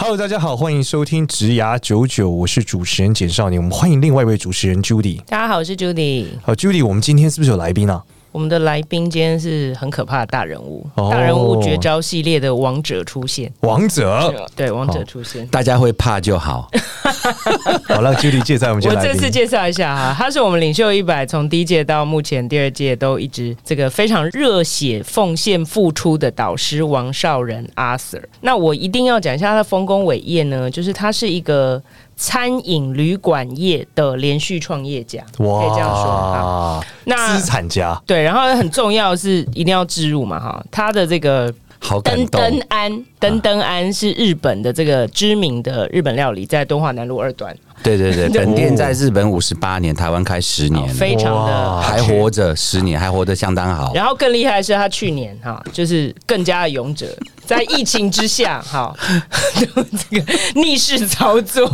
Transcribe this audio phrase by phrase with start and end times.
[0.00, 3.60] Hello，大家好，欢迎收听《植牙九九》，我是主持人简少年。
[3.60, 5.20] 我们欢迎另外一位主持人 Judy。
[5.24, 6.28] 大家好，我是 Judy。
[6.40, 8.00] 好，Judy，我们今天是不是有来宾啊？
[8.38, 13.52] 我们的来宾今天是很可怕的大人物，哦、大人物绝招系列的王者出现。
[13.62, 16.70] 王者对王者出现，大家会怕就好。
[17.88, 18.84] 好，让 Judy 介绍我们。
[18.84, 28.22] 我这次介绍一下哈，他是我们领袖一百从第一届到目前第二届都一直这个非常热血奉献付出的导师王少仁 Arthur。
[28.42, 31.82] 那我一定要讲一下他的丰功伟业呢，就是他是一个。
[32.20, 36.84] 餐饮旅馆业的连续创业家，可以这样说啊。
[37.04, 40.62] 那资产家对，然后很重要是一定要置入嘛哈。
[40.68, 41.50] 他的这个
[42.02, 47.56] 登登安登登安是日本的这个知名的日本料理，在敦化南路二段。
[47.84, 53.94] 对对对， 本店在日本五十八年，台湾开十年，非常的还活着十年，还活得相当好。
[53.94, 57.06] 然后更厉害的是，他去年哈，就是更加的勇者。
[57.48, 58.94] 在疫情之下， 哈，
[59.56, 61.66] 这个逆势操作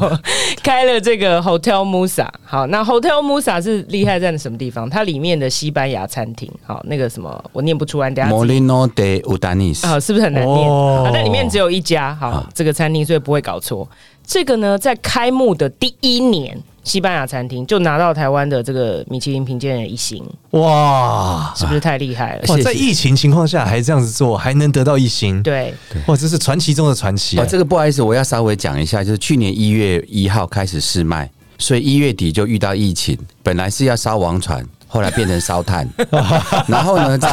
[0.62, 2.28] 开了这个 Hotel Musa。
[2.44, 4.88] 好，那 Hotel Musa 是厉害在什么地方？
[4.88, 8.30] 它里面的西班牙餐厅，好，那个什么我念不出来，等下。
[8.30, 10.70] Molino de Urdanis，啊，是不是很难念？
[10.70, 13.88] 啊，那里面只有一家，好，这个餐厅，所以不会搞错。
[14.26, 16.60] 这个呢，在开幕的第一年。
[16.84, 22.42] 西班牙餐厅就拿到台湾的这个米其林评鉴的一星，哇，是不是太厉害了？
[22.48, 25.72] 哇，在疫情情况下还这样子做，还能得到一星，对，
[26.06, 27.38] 哇，这是传奇中的传奇。
[27.38, 34.62] 哦，这个不好意思，我要稍微讲一下，就是去年一月一号开始试卖，所以一月底就遇到疫情，本来是要烧王船。
[34.94, 35.84] 后来变成烧炭，
[36.68, 37.28] 然后呢，在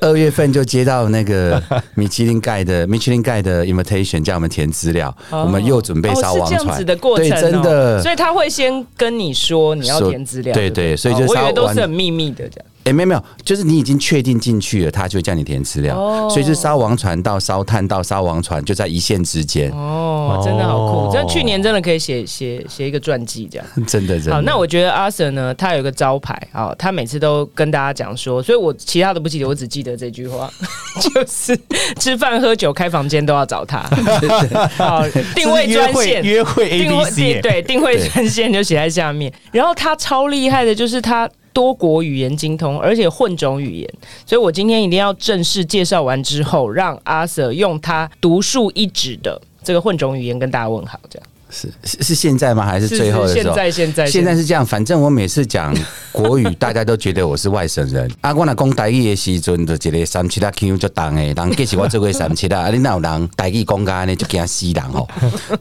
[0.00, 1.62] 二月份就接到那个
[1.94, 12.66] 米其林盖的米其林盖的 invitation，叫我们填资料，我们又准备烧王船，这样子的过程，对，真的，所以他会先跟你说你要填资料，对对，所以就我以为都是很秘密的这样。
[12.84, 19.70] 哎，没有没有，就是你已经确定进去了，他就会叫你填资料，哦、所以是烧王船到烧炭到烧王船就在一线之间。
[19.70, 21.10] 哦，真的好酷！
[21.12, 23.66] 这去年真的可以写写写一个传记这样。
[23.86, 24.34] 真 的真的。
[24.34, 30.50] 好，那我觉得 Arthur 呢，他有一个招牌啊，他每次都跟大家讲说，所以我其他的不记得，我只记得这句话，
[31.00, 31.58] 就是
[31.98, 33.78] 吃饭喝酒开房间都要找他。
[34.76, 39.32] 好，定位专线约会 A B C 对，定位专线就写在下面。
[39.52, 41.26] 然后他超厉害的，就是他。
[41.54, 43.90] 多国语言精通，而且混种语言，
[44.26, 51.26] 所以我今天一定要正式介绍完之后，让阿 Sir 用他独树一帜的这个混种语言跟大家问好，这样。
[51.54, 52.66] 是是是现在吗？
[52.66, 53.54] 还是最后的时候？
[53.54, 54.66] 现在现在现在是这样。
[54.66, 55.72] 反正我每次讲
[56.10, 58.10] 国语， 大家都觉得我是外省人。
[58.20, 65.06] 啊，我那讲台语的时阵，就一个三七啦 Q 就当诶，当其实我做过三七啦，啊，你那有人台语讲干呢，就给他死人哦。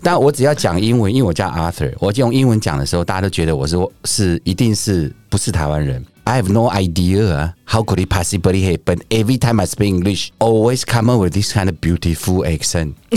[0.02, 6.04] 但我只要讲英文，因为我叫 Arthur，我就用英文讲的时候，大家都觉得我是是一定是不是台湾人。
[6.29, 9.01] I have no idea how could it possibly happen.
[9.11, 12.97] Every time I speak English, always come up with this kind of beautiful accent.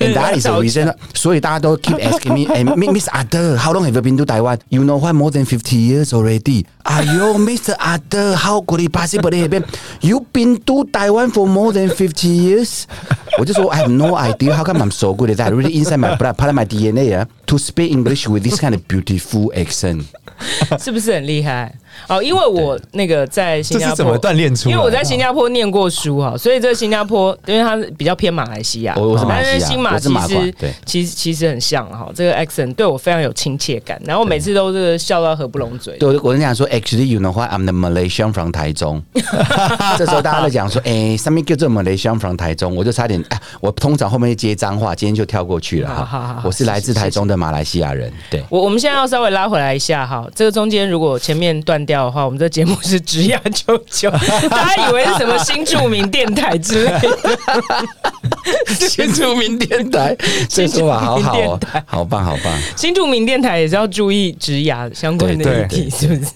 [0.00, 0.92] And that is the reason.
[1.14, 4.58] 所以大家都 keep asking me, and Miss Arthur, how long have you been to Taiwan?
[4.70, 5.14] You know what?
[5.14, 6.66] More than fifty years already.
[6.84, 7.76] Are you Mr.
[7.78, 8.34] Arthur?
[8.34, 9.64] How could it possibly happen?
[10.00, 12.86] You've been to Taiwan for more than fifty years.
[13.38, 14.52] 我就说 I have no idea.
[14.52, 15.54] How come I'm so good at that?
[15.54, 18.73] Really inside my blood, part of my DNA, ah, To speak English with this kind
[18.73, 20.03] of beautiful accent.
[20.79, 21.73] 是不是很厉害？
[22.07, 24.67] 哦，因为我那个在新加坡怎么锻炼出？
[24.67, 29.79] 因为我在新加坡念过书哈，所以这新加坡因为它比较偏马来西亚，我是马来西亚，但是新
[30.11, 30.55] 马其实
[30.85, 35.95] 其实其实很像哈，这个 accent 对我非常有亲切感，然后每次都是笑到合不拢嘴。
[35.97, 39.01] 对，我跟你讲说，actually you know what I'm the Malaysian from 台中。
[39.97, 46.41] 这时候大家都讲说， 哎，上面叫做 Malaysian from 台中，我就差点，哎，我通常后面接脏话，今天就跳过去了哈。
[46.43, 48.11] 我是来自台中的马来西亚人。
[48.29, 54.09] 对，我我们现在要稍微拉回来一下哈，这个中间如果前面断掉的话，我们这节目是职涯 九九，
[54.49, 57.09] 大家以为是什么新著名电台之类的，
[58.89, 60.15] 新著名电台，
[60.49, 62.53] 这说法好好哦，好棒好棒。
[62.75, 66.31] 新著名电台也是要注意职涯相关的议题，是不是？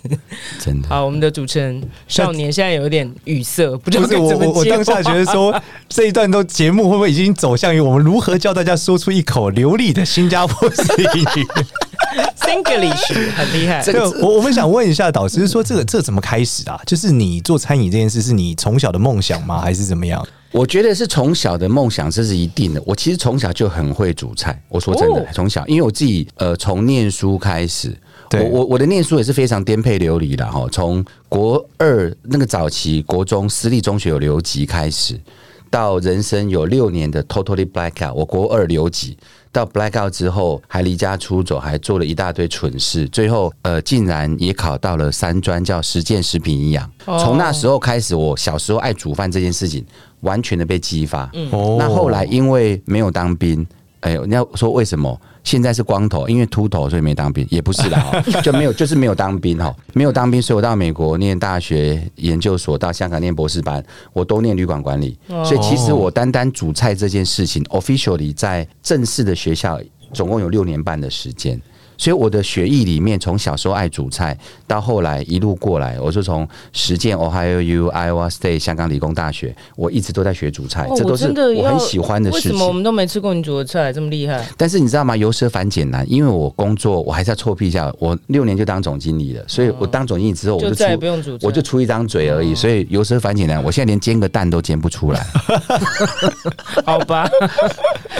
[0.60, 0.88] 真的。
[0.88, 5.54] 好，我们的主持人少年现在有点语塞，不知道我我我当下觉得说
[5.90, 10.84] 这一段都节目会不会已经走向于我们如何教大家说出一口流利的新加坡式
[11.16, 11.48] 英语
[12.40, 13.82] ？Singlish 很厉害。
[13.84, 16.80] 这个我我们想问一下导师，说这个这怎么开始啊？
[16.86, 19.60] 就是你做餐饮这件事，是你从小的梦想吗？
[19.60, 20.26] 还是怎么样？
[20.52, 22.82] 我觉得是从小的梦想，这是一定的。
[22.86, 24.60] 我其实从小就很会煮菜。
[24.70, 27.96] 我说真的，从小，因为我自己呃，从念书开始，
[28.32, 35.20] 我我我的念书也是非常颠沛流离的哈，从国二那个早期国中私立中学有留级开始，
[35.70, 39.18] 到人生有六年的 totally blackout，我国二留级
[39.58, 46.88] 到 blackout 之后，还离家出走，还做了一大堆蠢事，最后呃竟然也考到了三专，叫实践食品营养。
[47.04, 49.84] 从那时候开始，我小时候爱煮饭这件事情
[50.20, 51.28] 完全的被激发。
[51.34, 51.50] 嗯，
[51.80, 53.66] 那后来因为没有当兵，
[54.02, 55.20] 哎呦，你要说为什么？
[55.48, 69.80] 现在是光头，因为秃头所以没当兵，也不是啦， 就没有，就是没有当兵哈，没有当兵，所以我到美国念大学研究所，到香港念博士班，我都念旅馆管理，所以其实我单单煮菜这件事情，officially 在正式的学校
[70.12, 71.58] 总共有六年半的时间。
[71.98, 82.52] 所以我的血液里面，从小时候爱煮菜，到后来一路过来，我就从实践 Ohio U Iowa State 香港理工大学，我一直都在学煮菜，这都是我很喜欢的事情。
[82.52, 84.46] 为什么我们都没吃过你煮的菜这么厉害？
[84.56, 85.18] 但是你知道吗？
[85.18, 92.54] 由奢反俭难，因为我工作，我还是要臭屁一下，我六年就当总经理了，所以我当总经理之后，我就出，我就出一张嘴而已。
[92.54, 95.26] 所以由奢反俭难，我现在连煎个蛋都煎不出来。
[96.86, 97.30] 好吧。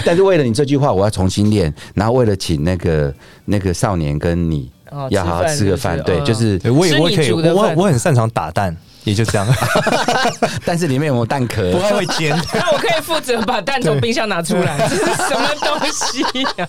[0.08, 3.14] 但是为了你这句话，我要重新练，然后为了请那个
[3.44, 4.72] 那个少年跟你
[5.10, 8.74] 要好好吃个饭，对，就是我也我可以，我我很擅长打蛋，
[9.04, 9.46] 也就这样。
[10.64, 11.74] 但是里面有没有蛋壳？
[11.74, 12.34] 不太会煎。
[12.54, 16.22] 那我可以负责把蛋从冰箱拿出来， 这是什么东西
[16.62, 16.68] 呀？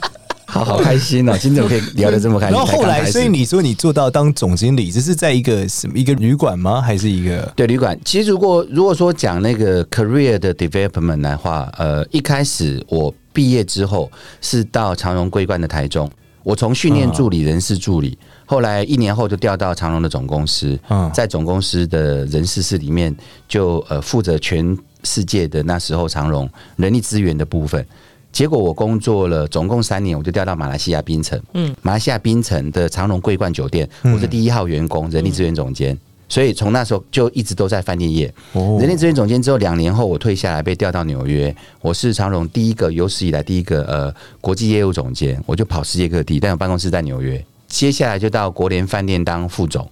[0.50, 1.36] 好好开心哦！
[1.38, 2.56] 今天我可以聊得这么开心。
[2.56, 6.80] 然后后来，所以你说你做到当总经理，这是在一个什么一个旅馆吗？
[6.80, 7.96] 还是一个对旅馆？
[8.02, 16.10] 其实如果如果说讲那个 career 的 development 的话，呃，一开始我毕业之后是到长荣桂冠的台中，
[16.42, 20.76] 我从训练助理、人事助理，后来一年后就调到长荣的总公司，
[21.14, 27.86] 在总公司的人事室里面就呃负责全世界的那时候长荣人力资源的部分。
[28.32, 31.40] 结果我工作了总共三年，我就调到马来西亚槟城。
[31.54, 35.96] 嗯，马来西亚槟城的长荣桂冠酒店，我是第一号员工，人力资源总监。
[36.28, 38.32] 所以从那时候就一直都在饭店业。
[38.52, 41.54] 人力资源总监之后，两年后我退下来，被调到纽约。
[41.80, 47.42] 我是长荣第一个有史以来第一个呃国际业务总监，我就跑世界各地，但有办公室在纽约。
[47.66, 49.90] 接下来就到国联饭店当副总，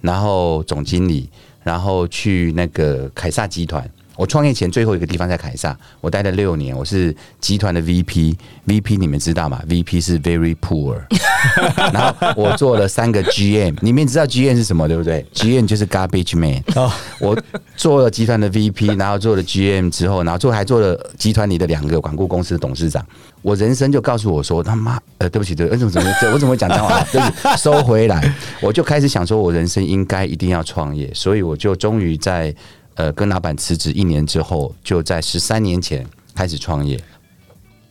[0.00, 1.28] 然后总经理，
[1.62, 3.88] 然后去那个凯撒集团。
[4.16, 10.98] 我创业前最后一个地方在凯撒，我待了六年，我是集团的 VP，VP 你们知道吗？VP 是 very poor，
[11.92, 16.62] 然后我做了三个 GM，你们知道 GM 是什么对不对？GM 就是 garbage man。
[17.20, 17.38] 我
[17.76, 23.04] 做了集团的 VP，然后做了 GM 之后，然后做还做了集团里的两个管顾公司的董事长。
[23.42, 27.00] 我人生就告诉我说他妈，呃，对不起，对，为什么怎么我怎么会讲脏话？
[27.12, 32.54] 就是收回来，我就开始想说，我人生应该一定要创业，所以我就终于在。
[32.96, 36.98] 呃，跟老板辞职一年之后，就在十三年前开始创业。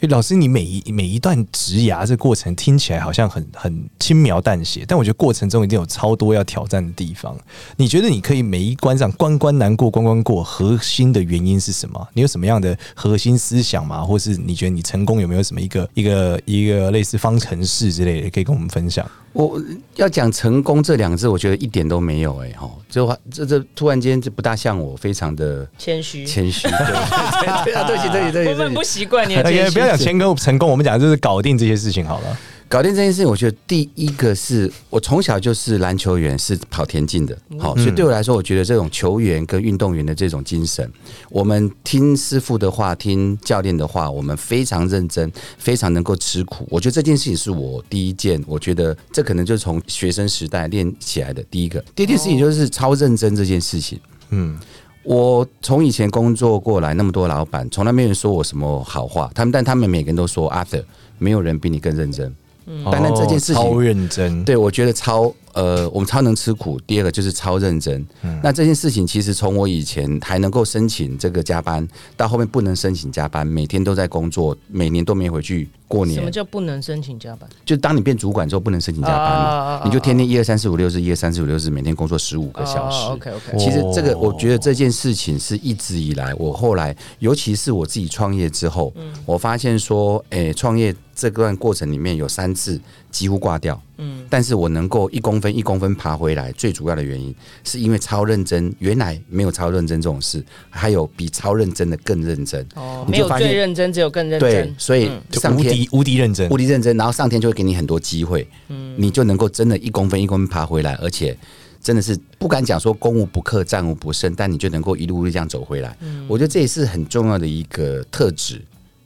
[0.01, 7.35] 欸，老师，你每一每一段职涯这过程听起来好像很很轻描淡写，但我觉得过程中一定有超多要挑战的地方。
[7.77, 12.07] 你觉得你可以每一关上关关难过关关过，核心的原因是什么？
[12.13, 14.03] 你有什么样的核心思想吗？
[14.03, 19.09] 或是你觉得你成功有没有什么一个一个一个类似方程式之类的，可以跟我们分享？
[19.31, 19.61] 我
[19.97, 32.37] 要讲成功这两个字，我觉得一点都没有哎、欸、哈，这这这突然间就不大像我，非常的谦虚谦虚，对 啊，对不起对不起对不起，我们不习惯你的谦虚，不要讲谦跟成功，我们讲就是搞定这些事情好了。
[32.67, 40.91] 搞定这件事情，我觉得第一个是我从小就是篮球员，是跑田径的，好，所以对我来说，我觉得这种球员跟运动员的这种精神，
[41.29, 46.67] 我们听师傅的话，听教练的话，我们非常认真，非常能够吃苦。
[46.71, 51.79] 我觉得这件事情是我第一件，我觉得这可能就是从学生时代练起来的第一个。
[51.95, 53.99] 第一件事情就是超认真这件事情。
[54.31, 54.57] 嗯，
[55.05, 60.83] 我从以前工作过来那么多老板，从来没有人说我什么好话，他们但他们每个人都说，Arthur，
[61.19, 62.35] 没有人比你更认真。
[62.65, 64.43] 嗯，但那这件事情，超认真。
[64.43, 66.77] 对，我觉得超呃，我们超能吃苦。
[66.85, 68.05] 第二个就是超认真。
[68.43, 76.19] 那这件事情其实从我以前还能够申请这个加班，到后面不能申请加班，每天都在工作，每年都没回去过年。
[76.19, 77.49] 什么叫不能申请加班？
[77.65, 79.81] 就当你变主管之后，不能申请加班嘛？
[79.85, 83.07] 你就天天一二三四五六日，一二三四五六日，每天工作十五个小时。
[83.11, 83.57] OK OK。
[83.57, 88.93] 其实这个，我觉得这件事情是一直以来，我后来，尤其是我自己创业之后，
[89.25, 90.93] 我发现说，哎，创业。
[91.17, 92.77] 这段过程里面有三次
[93.09, 97.33] 几乎挂掉，嗯，但是我能够一公分一公分爬回来，最主要的原因
[97.63, 98.73] 是因为超认真。
[98.79, 102.65] 原来没有超认真这种事，还有比超认真的更认真。
[102.75, 104.49] 哦，没有最认真，只有更认真。
[104.49, 111.37] 对，所以上天无敌无敌认真，无敌认真，然后上天就会给你很多机会，嗯，你就能够真的一公分一公分爬回来，而且
[111.81, 115.95] 真的是不敢讲说攻无不克，战无不胜，但你就能够一路一路这样走回来。
[116.01, 118.61] 嗯，我觉得这也是很重要的一个特质。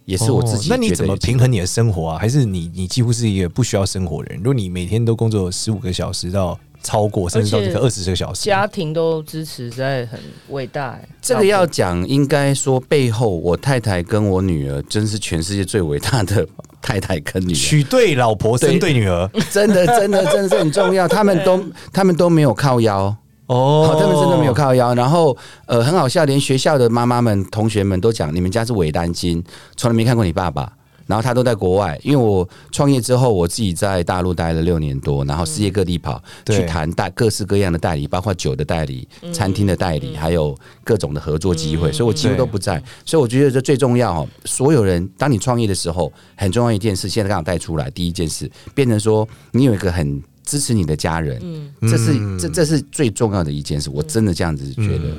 [0.09, 0.75] 也是我自己、哦。
[0.75, 2.17] 那你怎么平衡你的生活啊？
[2.17, 4.39] 还是你你几乎是一个不需要生活的人？
[4.39, 10.99] 如果你每天都工作十五个小时到超过，甚至到这个二十个小时，家庭都支持，实在很伟大。
[11.21, 16.47] 这个要讲，应该说背后，我太太跟我女儿真是全世界最伟大的
[16.81, 17.55] 太太跟女儿。
[17.55, 21.07] 娶对老婆，生对女儿，真的，真的，真的是很重要。
[21.07, 21.63] 他们都，
[21.93, 23.15] 他们都没有靠腰。
[23.49, 29.43] 哦，他们真的没有靠腰，然后呃，很好笑，连学校的妈妈们、同学们都讲，你们家是伪单亲，
[29.75, 30.71] 从来没看过你爸爸。
[31.07, 42.79] 然后他都在国外，因为我创业之后，我自己在大陆待了六年多，然后世界各地跑，嗯、去谈代各式各样的代理，包括酒的代理、嗯、餐厅的代理，还有各种的合作机会，嗯、所以我几乎都不在。
[43.03, 50.21] 所以我觉得这最重要哦，所有人当你创业的时候，很重要一件事，现在刚好带出来，第一件事变成说，你有一个很。
[50.49, 55.15] 支持你的家人，嗯，这是这这是最重要的一件事，我真的这样子觉得，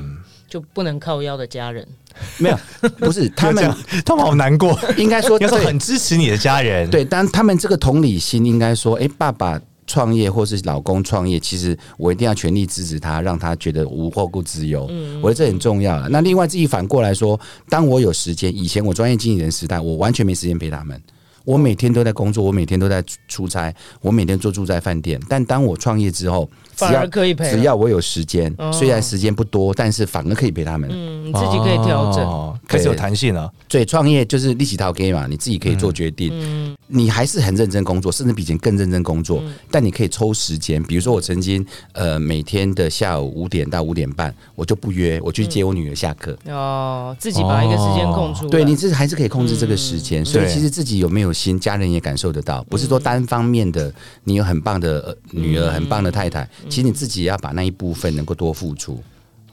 [0.48, 1.86] 就不能靠腰的家人，
[2.38, 2.58] 没有，
[2.98, 3.72] 不是他们，
[4.04, 4.76] 他们好难过。
[4.96, 14.88] 应该说， 要是很支持你的家人，对，但他们这个同理心，应该说，哎，爸爸创业或是老公创业，其实我一定要全力支持他，让他觉得无后顾之忧。
[14.90, 16.08] 嗯，我觉得这很重要了。
[16.08, 21.00] 那另外自己反过来说，当我有时间，以前我专业经理人时代，我完全没时间陪他们。
[21.50, 25.20] 我每天都在工作，我每天都在出差，我每天都住在饭店。
[25.28, 26.48] 但当我创业之后，
[26.80, 30.88] 反而可以陪，只要我有时间，虽然时间不多，但是反而可以陪他们。
[30.90, 33.50] 嗯，你自己可以调整，开始有弹性了。
[33.68, 36.30] 对，创业就是立起套 G 嘛，你自己可以做决定。
[36.32, 39.42] 嗯，你还是很认真工作，甚至比以前更认真工作。
[39.70, 46.36] 但你可以抽时间，比如说我曾经呃每天的下午五点到五点半，我就不约，我去接我女儿下课。
[46.46, 48.48] 哦，自己把一个时间空出。
[48.48, 50.24] 对，你这还是可以控制这个时间。
[50.24, 53.92] 所以其实自己有没有心，家人也感受得到，不是说单方面的。
[54.24, 59.02] 你有很棒的女儿，很棒的太太，其实你自己也要把那一部分能够多付出。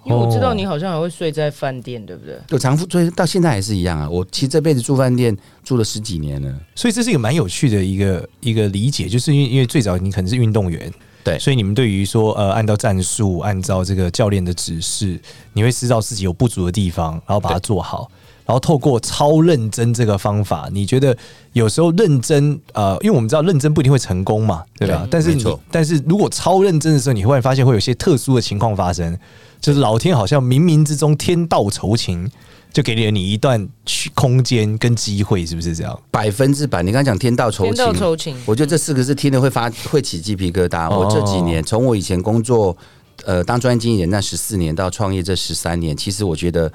[0.05, 2.39] 因为我知道你好像还会睡在饭店，对不对？
[2.47, 4.09] 就常住，到现在还是一样啊。
[4.09, 10.89] 我其实这辈子住饭店住了十几年了，所以这是一个蛮有趣的一个一个理解，就是因为因为最早你可能是运动员，
[11.25, 15.19] 对，所以你们对于说呃，按照战术，按照这个教练的指示，
[15.51, 18.09] 你会知道自己有不足的地方，然后把它做好。
[18.47, 21.15] 然后透过超认真这个方法，你觉得
[21.51, 24.99] 有时候认真呃，因为我们知道认真不一定会成功嘛，对吧？
[25.03, 29.19] 对，但是你但是如果超认真的时候，你会发现会有些特殊的情况发生，
[29.59, 32.25] 就是老天好像冥冥之中天道酬勤，
[32.71, 35.99] 就给了你一段去空间跟机会，是不是这样？
[36.09, 40.89] 百分之百，你刚刚讲天道酬勤，天道酬勤，我觉得这四个字听了会发会起鸡皮疙瘩。
[40.89, 42.77] 我这几年从我以前工作
[43.25, 46.71] 呃当专业经纪人那十四年到创业这十三年，其实我觉得。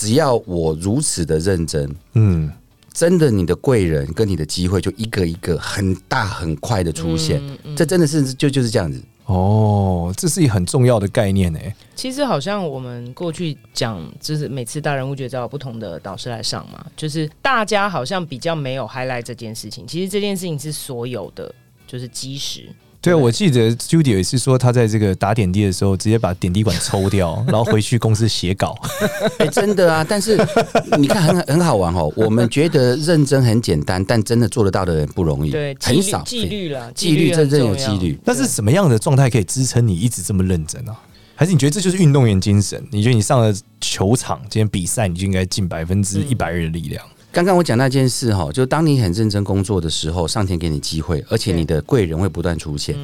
[0.00, 2.50] 只要我如此的认真，嗯，
[2.90, 8.98] 真的，你的贵人跟你的机会就一个一个很大很快的出现，嗯嗯、这真的是就就是这样子。
[9.26, 11.74] 哦，这是一个很重要的概念诶。
[11.94, 19.86] 其实好像我们过去讲，就是每次大人物觉得有不同的导师来上嘛，就是大家好像比较没有 highlight 这件事情。
[19.86, 21.54] 其实这件事情是所有的，
[21.86, 22.70] 就是基石。
[23.02, 28.76] 对啊，我记得 Judy 也是说，他在这个打点滴的时候，直接把点滴管抽掉，然后回去公司写稿。
[29.38, 30.04] 哎，真的啊！
[30.06, 30.36] 但是
[30.98, 32.12] 你看很很好玩哦。
[32.14, 38.18] 我们觉得认真很简单，但真的做得到的人不容易，对，很少纪律了，纪律真正有纪律。
[38.24, 40.94] 那是什么样的状态可以支撑你一直这么认真啊？
[41.34, 42.86] 还是你觉得这就是运动员精神？
[42.90, 47.02] 你觉得你上了球场，今天比赛，你就应该尽百分之一百二的力量？
[47.32, 52.96] 刚刚我讲那件事哈，就当你很认真工作的时候，上天给你机会，而且你的贵人会不断出现。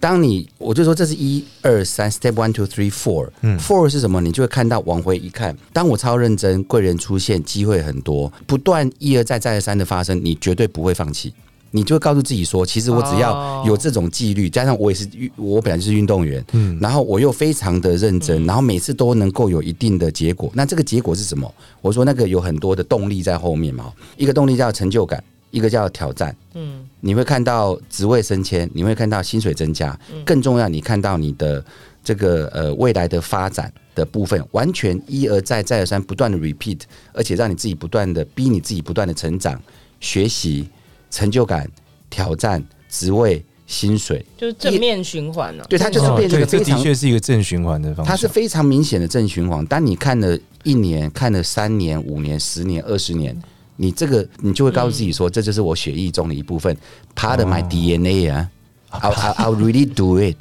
[0.00, 4.20] 当你我就说这是一二三，step one two three four，嗯，four 是什么？
[4.20, 11.32] 你就会看到往回一看，当我超认真，贵人出现，机会很多，不断一而再再而三的发生，你绝对不会放弃。
[11.70, 20.50] 你就会告诉自己说，其实我只要有这种纪律，加上我也是运，我本来就是运动员，嗯，然后我又非常的认真，然后每次都能够有一定的结果。
[20.54, 21.52] 那这个结果是什么？
[21.82, 31.62] 我说那个有很多的动力在后面嘛，一个动力叫成就感，一个叫挑战，嗯，你会看到职位升迁，你会看到薪水增加，更重要，你看到你的
[32.02, 36.80] 这个呃未来的发展的部分，完全一而再再而三不断的 repeat，
[37.12, 39.60] 而且让你自己不断的逼你自己不断的成长
[40.00, 40.66] 学习。
[41.10, 41.70] 成就感、
[42.10, 45.64] 挑战、职位、薪水，就是正面循环了。
[45.68, 48.10] 对，它就是变成非常，的确是一个正循环的方式。
[48.10, 49.64] 它是非常明显的正循环。
[49.66, 53.36] 当你看了一年、看了三年、五年、十年、二十年，
[53.76, 56.76] 你这个你就会告诉自己说，这就是我血液中的一部分
[57.14, 58.50] ，part of my DNA 啊。
[58.90, 60.36] I'll I'll really do it.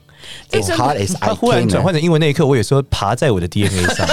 [1.19, 4.07] 他忽然转换成英文那一刻，我也说爬在我的 DNA 上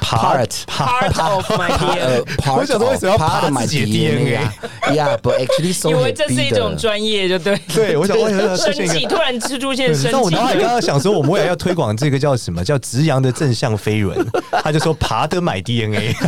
[0.00, 2.22] ，part part of my DNA。
[2.56, 5.90] 我想说为什么要爬自己的 DNA？Yeah，but actually so。
[5.96, 7.58] 因为这是一种专业，就对。
[7.74, 10.10] 对，我想为什么生气突然出现生气？
[10.12, 14.18] 那我脑海刚刚想说，我们未来要推广这个叫什么叫直阳的正向飞轮，
[14.62, 16.14] 他就说爬得买 DNA。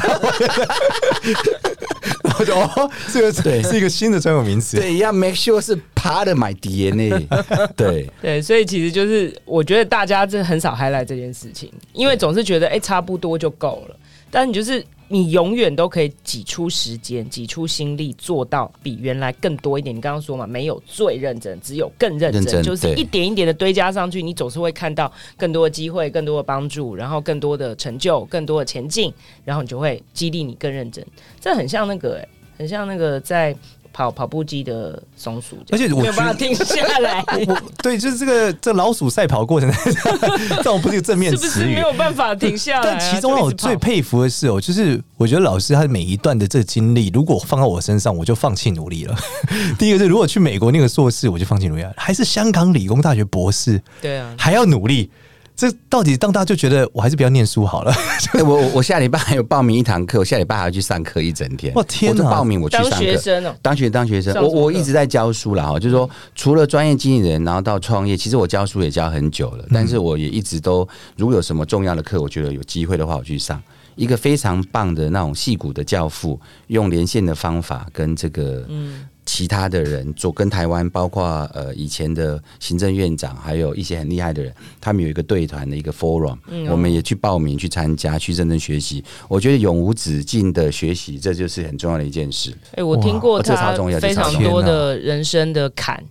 [2.39, 4.77] 我就哦，这个对是一个新的专有名词。
[4.77, 7.27] 对，要 make sure 是 part of my DNA。
[7.77, 13.97] 对对，所以其实就是我觉得大家真的很少 highlight 这件事情，因为总是觉得哎、欸、差不多就够了，
[14.31, 14.85] 但你就是。
[15.09, 19.97] 你永远都可以挤出时间、挤出心力，做到比原来更多一点。
[19.97, 29.13] 你刚刚说嘛，没有最认真，只有更认真，就是一点一点的堆加上去，你总是会看到更多的机会、更多的帮助，然后更多的成就、更多的前进，
[29.45, 31.05] 然后你就会激励你更认真。
[31.41, 33.57] 这很像那个、欸，很像那个在。
[33.93, 37.25] 跑跑步机的松鼠，而且我没有办法停下来。
[37.83, 39.71] 对，就是这个这老鼠赛跑过程，
[40.57, 42.97] 这种不是一个正面词语，是不是没有办法停下来、啊？
[42.99, 49.17] 但其中让我最佩服的是哦，就是我觉得老师他每一段的这个经历，如果放到我身上，我就放弃努力了。
[49.79, 55.11] 第一个是，如果去美国那个硕士，我就放弃努力了；还是香港理工大学博士，对啊，还要努力。
[55.59, 57.93] 这到底当大家就觉得我还是不要念书好了。
[58.35, 61.73] 欸、 我我下礼拜还有报名一堂课，我下礼拜还要去上课一整天。
[61.75, 62.23] 我天哪！
[62.25, 64.41] 我报名我去上课，当学生哦，当学当学生。
[64.41, 69.65] 我我一直在教书了哈，就是说除了专业经纪人，然后到创业，其实我教书也教很久了。
[69.75, 73.61] 但是我也一直都，如果有什么重要的课，我觉得有机会的话，我去上
[73.97, 79.09] 一个非常棒的那种戏骨的教父，用连线的方法跟这个嗯。
[79.29, 89.05] 其他的人做跟台湾，包括呃以前的行政院长，还有一些很厉害的人，他们有一个对团的一个 forum，、嗯哦、我们也去报名去参加，去认真学习。
[89.29, 92.51] 我觉得永无止境的学习，这就是很重要的一件事。
[92.71, 93.55] 哎、欸，我听过他
[94.01, 96.03] 非常多的人生的坎。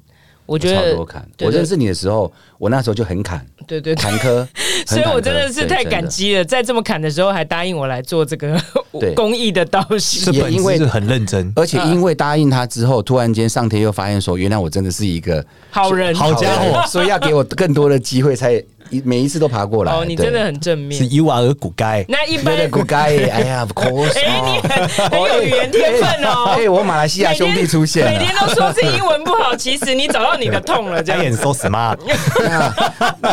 [0.47, 0.97] 我觉得，
[1.45, 4.47] 我认识你的时候，我那时候就很坎，对对坎坷，
[4.87, 8.59] 所以我真的是太感激了，在这么坎的时候还答应我来做这个
[9.15, 18.63] 公益的导师，也因为很认真，而且因为答应他之后，突然间上天又发现说，原来我真的是一个好人，好家伙， 所以要给我更多的机会才。
[18.89, 20.97] 一每一次都爬过来，哦，你真的很正面。
[21.01, 22.05] 是 You are a good guy。
[22.07, 24.17] 那一般的 good guy，哎呀，of course。
[24.17, 26.55] 哎，你很很有语言天分哦。
[26.55, 31.17] 哎，我马来西亚兄弟出现，每天都说是英文不好，其实你找到你的痛了，这样。
[31.37, 31.97] So smart。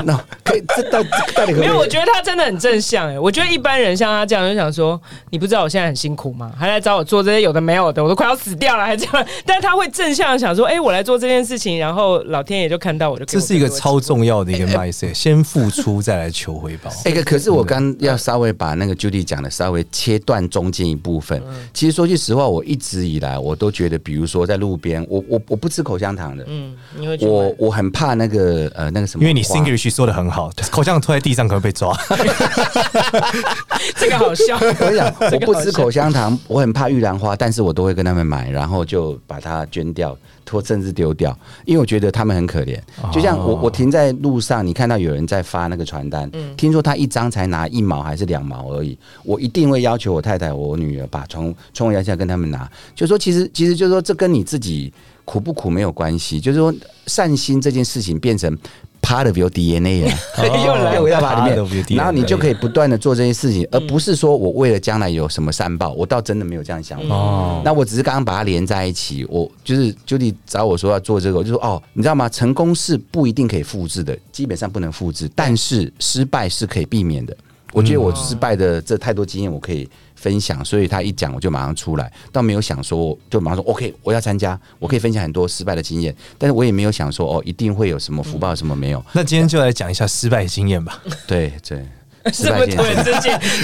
[0.04, 1.02] 那可以，这到
[1.34, 1.60] 到底可以？
[1.60, 3.08] 没有，我觉得他真的很正向。
[3.08, 6.50] 哎，我觉得一般人像他这样，就想说，你不知道我现在很辛苦吗？
[6.58, 9.26] 还来找我做这些有的没有的，我都快要死掉了，还这样。
[9.46, 13.24] 但他会正向想说，哎，我来做这件事情，然后老天爷就看到我就。
[13.26, 16.24] 这是一个超重要的一个 mindset，先付出再来。
[16.34, 16.90] 求回报。
[17.04, 21.40] 哎，可是我刚要稍微把那个 Judy 讲的稍微切断中间一部分。
[21.72, 26.44] 其实说句实话，我一直以来我都觉得，比如说在路边，我我我不吃口香糖的。
[26.48, 26.74] 嗯，
[27.20, 31.96] 我我很怕那个呃那个什么，因为你 Singlish 说的很好，口香糖拖在地上可能被抓。
[33.96, 34.56] 这个好笑。
[34.56, 40.16] 我跟你讲 我不吃口香糖，我很怕玉兰花，但是我都会跟他们买，然后就把它捐掉。
[40.50, 42.78] 或甚至丢掉，因为我觉得他们很可怜。
[43.10, 52.70] 就像我，我停在路上，你看到有人在发那个传单，听说他一张才拿一毛还是两毛而已，我一定会要求我太太、我女儿把从从我家下跟他们拿。
[52.94, 54.92] 就说其实，其实就是说，这跟你自己
[55.24, 56.40] 苦不苦没有关系。
[56.40, 56.74] 就是说，
[57.06, 58.56] 善心这件事情变成。
[59.04, 60.18] Part of your DNA 啊，
[60.64, 67.14] 又来又要把里面，然后你就可以不断的做这些事情，而不是说我为了将来有什么善报，我倒真的没有这样想法。
[67.14, 72.28] 哦，那我只是刚刚把它连在一起，我就是就你找我说要做这个，我就说哦，你知道吗？
[72.28, 77.36] 成功是不一定可以复制的，基本上不能复制，但是失败是可以避免的。
[77.72, 79.88] 我觉得我失败的这太多经验，我可以。
[80.24, 89.04] 分享，所以他一讲我就马上出来，倒没有想说就马上说 OK，我要参加，我可以分享很多失败的经验，但是我也没有想说哦，一定会有什么福报什么没有。
[89.12, 91.02] 那今天就来讲一下失败的经验吧。
[91.26, 91.86] 对对，
[92.32, 93.04] 失败经验，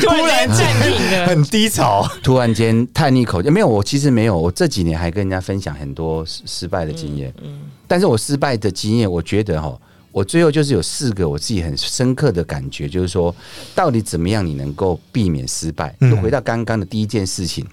[0.02, 9.74] 突然 暂停了， 很低潮，突然间叹一口气，没有，我其实没有，我这几年还跟人家分享很多失失败的经验，嗯，但是我失败的经验，我觉得哈。
[10.12, 13.34] 我最后就是有四个我自己很深刻的感觉，就是说，
[13.74, 15.94] 到底怎么样你能够避免失败？
[16.00, 17.64] 就回到刚刚的第一件事情，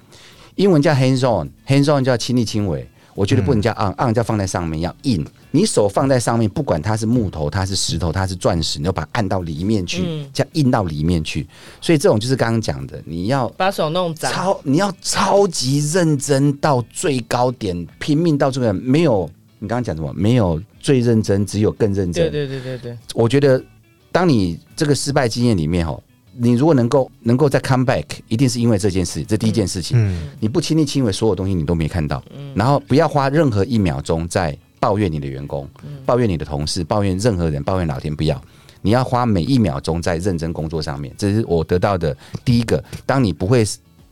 [0.56, 2.88] 英文叫 hands on，hands on 叫亲力亲为。
[3.15, 5.26] 我觉得不能叫 on，on 叫放在上面要硬。
[5.50, 11.47] 你手放在上面，不管它是木头、它是石头、它是钻石，你要把它按到里面去，叫印到里面去。
[11.82, 19.28] 所以这种就是刚刚讲的，你要把手弄脏，超你要超级认真到最高点，拼命到这个没有。
[19.58, 20.13] 你刚刚讲什么？
[20.13, 22.32] 没有最认真，只有更认真。
[22.32, 22.97] 对对对对对。
[23.13, 23.62] 我觉得，
[24.10, 26.02] 当你这个失败经验里面哈，
[26.38, 29.97] 你如果能够能够再 come back，一定是因为这件事，这第一件事情。
[30.00, 30.30] 嗯。
[30.39, 32.23] 你不亲力亲为，所有东西你都没看到。
[32.34, 32.54] 嗯。
[32.56, 35.67] 然后不要花任何一秒钟在抱怨你的员工，
[36.06, 38.41] 抱怨你的同事，抱怨任何人，抱怨老天，不要。
[38.82, 41.13] 你要花每一秒钟在认真工作上面。
[41.17, 42.82] 这是我得到的第一个。
[43.06, 43.65] 当你不会，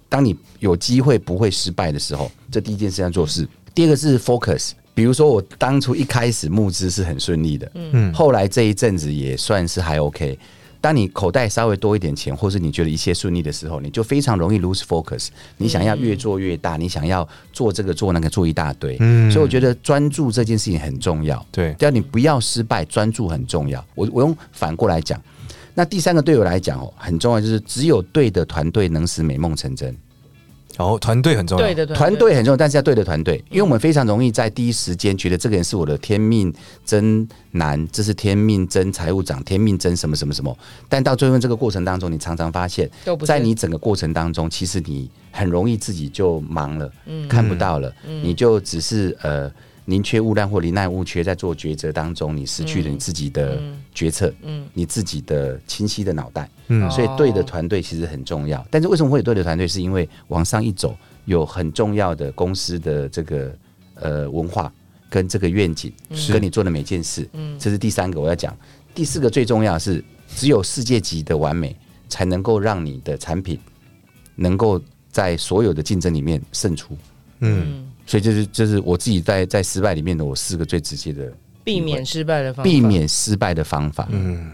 [0.09, 3.47] 当你有机会不会失败的时候，这第一件事要做事。
[3.73, 4.71] 第二个是 focus。
[4.95, 10.39] 比如说，我当初一开始募资是很顺利的，嗯，后来这一阵子也算是还 OK。
[10.79, 15.29] 当你口袋稍微多一点钱，或是你觉得一切顺利的时候，你就非常容易 lose focus。
[15.57, 18.95] 你想要越做越大，你想要做这个做那个做一大堆。
[18.99, 21.43] 嗯，所以我觉得专注这件事情很重要。
[21.51, 23.83] 对，只要你不要失败，专注很重要。
[23.95, 25.19] 我我用反过来讲，
[25.73, 29.93] 那第三个对我来讲哦，很重要就是只有对的团队能使美梦成真。
[30.77, 36.53] 哦，团队很重要，对的团队很重要，但是要对的团队，因为我们非常容易在第一时间觉得这个人是我的天命
[36.85, 40.33] 真男，这是天命真财务长，天命真什么什么。
[40.33, 40.57] 什么，
[40.89, 42.89] 但到最后这个过程当中，你常常发现，
[43.25, 49.51] 在你整个过程当中，其实你很容易自己就忙了，嗯，看不到了，嗯，你就只是呃。
[49.87, 53.61] 宁缺毋滥或宁滥勿缺，在做抉择当中，你失去了你自己的
[53.93, 58.65] 决策，嗯，嗯，你自己的清晰的脑袋，嗯，所以对的团队其实很重要。
[58.71, 59.67] 但是为什么会有对的团队？
[59.67, 63.55] 是因为往上一走，有很重要的公司的这个
[63.93, 64.73] 呃文化
[65.07, 65.93] 跟这个愿景，
[66.31, 68.57] 跟你做的每件事，嗯，这是第三个我要讲。
[68.95, 70.03] 第四个最重要是，
[70.35, 71.75] 只有世界级的完美，
[72.09, 73.59] 才能够让你的产品
[74.35, 76.97] 能够在所有的竞争里面胜出，
[77.41, 77.85] 嗯。
[78.05, 81.23] 所以就是就是我自己在在失败里面的我四个最直接的
[81.63, 84.07] 避免失败的方法，避免失败的方法。
[84.11, 84.51] 嗯，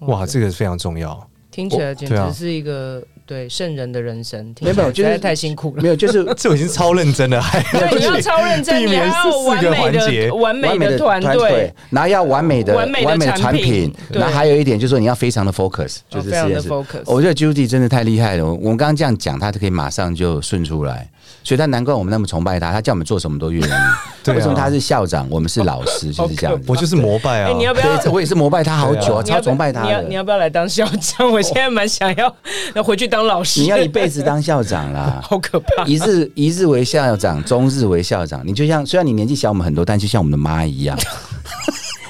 [0.00, 4.54] 哇，这个非常重要，听起来简直是一个对圣人的人生。
[4.60, 5.82] 没有，就是太辛苦了。
[5.82, 7.60] 没有，就是 这我已经超认真了，还
[7.94, 9.30] 你要超认真，避免四
[9.60, 13.92] 个环节，完美的团队，然后要完美的完美的产品。
[14.10, 17.02] 那还有一点就是说你要非常的 focus，就是非常的 focus。
[17.04, 21.10] 我觉得 Judy 真的太厉害了，我们刚刚这样讲，他就可以马上就顺出来。
[21.46, 23.72] 所以他难怪我们那么崇拜他，他叫我们做什么都愿意。
[24.34, 26.66] 为什么他是校长，我们是老师，就是这样子。
[26.66, 27.52] 我就是膜拜啊！
[27.56, 27.86] 你要不要？
[28.10, 29.84] 我也是膜拜他好久啊，超崇拜他。
[29.84, 31.30] 你要你要不要来当校长？
[31.30, 32.36] 我现在蛮想要
[32.74, 33.60] 要回去当老师。
[33.60, 35.84] 你要一辈子当校长啦， 好可怕！
[35.84, 38.42] 一日一日为校长，终日为校长。
[38.44, 40.98] 你就像虽然你年纪小我们很多，但就像我们的妈一样。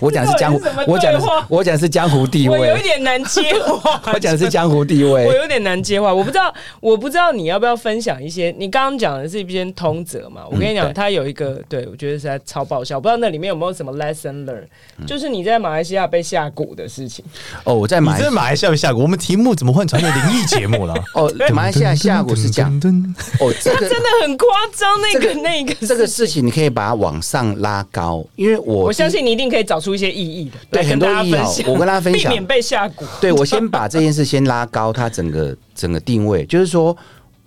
[0.01, 4.01] 我讲的是江湖，我讲的是我讲的是江湖地位，我有一点难接话。
[4.13, 6.13] 我讲的是江湖地位，我有点难接话。
[6.13, 8.55] 我不知道，我不知道你要不要分享一些？
[8.59, 10.43] 你刚刚讲的是一篇通则嘛？
[10.51, 13.01] 我跟你讲，他有一个，对我觉得实在超爆笑。
[13.01, 14.65] 不知道那里面有没有什么 lesson learn？
[15.07, 17.25] 就是你在马来西亚被下蛊的事情。
[17.65, 18.97] 哦，我在马，在马来西亚被下蛊。
[18.97, 20.95] 我们题目怎么换成了灵异节目了？
[21.15, 22.75] 哦，马来西亚下蛊是讲，
[23.41, 24.87] 哦，这个真的很夸张。
[25.01, 30.57] 那个那个这个事情，你可以把它往上拉高，因为我我相信你一定可以找出一些意义的。
[30.71, 31.35] 对，很多意义，
[31.67, 33.05] 我跟大家分享，避免被下蛊。
[33.21, 36.97] 对，我先把这件事先拉高，它整个 整个定位，就是说，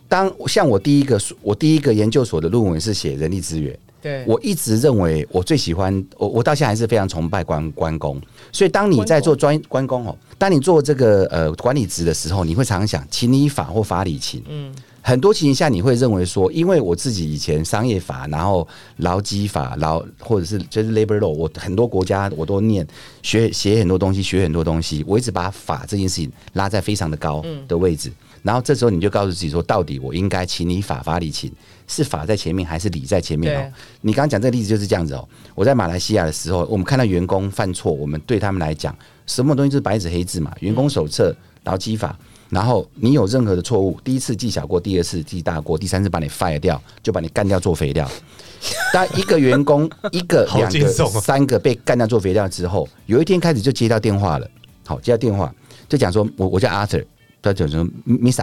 [0.08, 8.22] 当像我第一个我第一个研究所的论文是写人力资源，对，我一直认为我最喜欢我我到现在还是非常崇拜关关公，
[8.52, 14.74] 所以当你在做专关公哦，当你做这个呃管理职的时候，你会常常想情理法或法理情，嗯。
[15.02, 22.86] 很多情形下，你会认为说，因为我自己以前商业法，然后劳基法，劳或者是就是 labor law，我很多国家我都念，
[23.24, 28.12] 学写很多东西，学很多东西，我一直把法这件事情拉在非常的高的位置。
[28.42, 31.52] 然后这时候你就告诉自己说，到底我应该请你法，法理情，
[31.88, 33.74] 是法在前面还是理在前面哦？
[34.02, 35.28] 你刚刚讲这个例子就是这样子哦。
[35.56, 40.54] 我在马来西亚的时候，我们看到员工犯错，我们对他们来讲，什么东西是白纸黑字嘛？
[40.62, 42.18] 员工手册、劳基法。
[42.50, 48.10] 然后你有任何的错误，第一次记小过，第二次记大过，第三次把你 fire 掉，就把你干掉做肥料。
[48.92, 54.50] 当一个员工一个、两个、三个被干掉做肥料之后，有一天开始就接到电话了。
[54.86, 55.54] 好，接到电话
[55.88, 57.06] 就讲说，我我叫 Arthur，
[57.42, 58.40] 他讲说 Miss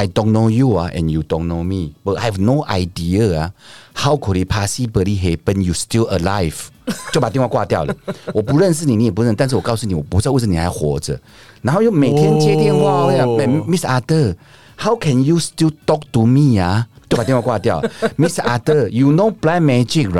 [0.00, 3.52] Arthur，I don't know you 啊，and you don't know me，but I have no idea 啊，
[3.94, 6.68] how could it possibly happen you still alive？
[7.12, 7.94] 就把电话挂掉了。
[8.32, 11.18] 我不认识你，你也不认识，但是我告诉你，我不知道为什么你还活着。
[11.62, 13.26] 然后又每天接电话，我讲，
[13.66, 16.86] Miss Arthur，How can you still talk to me 啊？
[17.08, 17.82] 就把电话挂掉。
[18.16, 20.10] Miss Arthur，You know black magic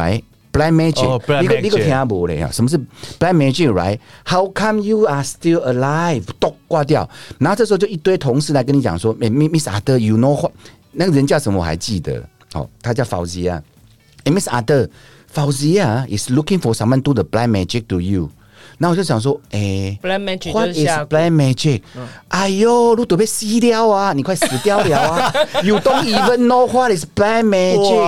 [0.52, 2.50] right？Black magic，你个你个听不嘞啊？
[2.52, 2.78] 什么是
[3.20, 6.24] black magic right？How come you are still alive？
[6.40, 7.10] 都挂掉。
[7.40, 10.52] 然后这时候就一堆同事来跟你讲说，Miss Arthur，You know who？
[10.92, 11.60] 那个人叫什么？
[11.60, 12.22] 我还记得，
[12.54, 13.62] 哦，他叫 Fauzia。
[14.26, 18.30] Miss Arthur，Fauzia is looking for someone do the black magic to you。
[18.82, 24.12] 那我就想说，哎、欸、，What is black magic？、嗯、哎呦，你都被吸掉啊！
[24.12, 25.32] 你快死掉了啊
[25.63, 28.02] ！You don't even know what is black magic？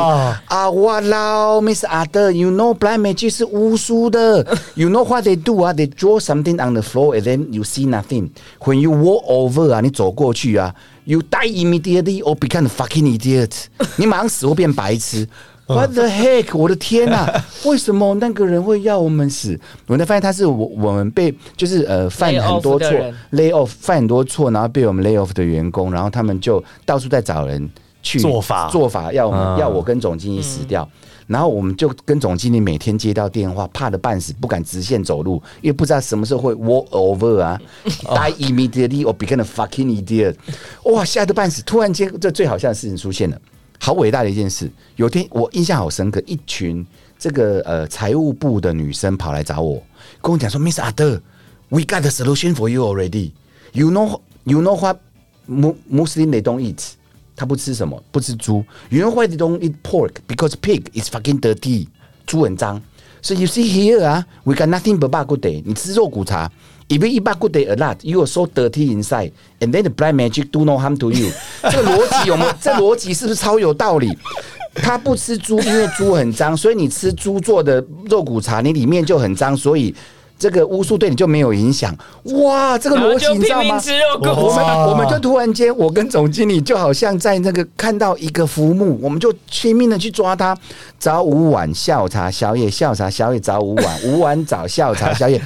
[0.48, 4.44] 啊，我老，Miss Arthur，You know black magic 是巫术的。
[4.74, 8.32] You know what they do 啊？They draw something on the floor and then you see nothing.
[8.62, 13.66] When you walk over 啊，你走过去啊，You die immediately or become a fucking idiot。
[13.98, 15.28] 你马上死或变白痴。
[15.66, 16.58] What the heck！
[16.58, 19.58] 我的天呐、啊， 为什么那个人会要我们死？
[19.88, 22.90] 我才发现他是我我们被就是呃犯很多错
[23.32, 27.70] ，lay off 犯很多错，然后被我们 lay off 的员工，然后他们就到处在找人
[28.02, 30.88] 去做法做法要我们、嗯要我跟总经理死掉。
[31.26, 40.36] 然后我们就跟总经理每天接到电话，怕的半死，不敢直线走路，因为不知道什么时候会 walk over 啊，die immediately or become a fucking idiot。
[40.84, 41.64] 哇，吓得半死！
[41.64, 43.38] 突然间，这最好笑的事情出现了，
[43.84, 44.72] 好伟大的一件事。
[44.96, 46.86] 有天我印象好深刻，一群
[47.20, 49.84] 这个呃财务部的女生跑来找我，
[50.22, 51.22] 跟我讲说，Miss 阿德
[51.68, 53.32] ，we got the solution for you already.
[53.74, 55.00] You know, you know what
[55.48, 56.92] Mu- Muslim they don't eat.
[57.36, 58.02] 他不吃什么？
[58.10, 58.64] 不吃猪。
[58.90, 60.14] You know why they don't eat pork?
[60.30, 61.88] Because pig is fucking dirty.
[62.26, 62.82] 猪很脏。
[63.22, 65.62] So you see here 啊，we got nothing but bak kut teh。
[65.66, 66.50] 你吃肉骨茶
[66.98, 70.52] ，if you eat teh a lot, you are so dirty inside, and then the black magic
[70.52, 71.30] do no harm to you
[71.72, 72.52] 这个逻辑有没有？
[72.62, 74.18] 这逻辑是不是超有道理？
[74.76, 79.94] 他不吃猪，因为猪很脏，所以你吃猪做的肉骨茶，你里面就很脏，所以
[80.40, 81.96] 这个巫术对你就没有影响。
[82.24, 83.80] 哇，这个逻辑你知道吗？
[84.20, 90.58] 我们我们就突然间，我跟总经理就好像在那个看到一个浮木，我们就拼命的去抓它。
[90.98, 95.40] 早午晚下午茶宵夜，下午茶宵夜早午晚，午晚早下午茶宵夜，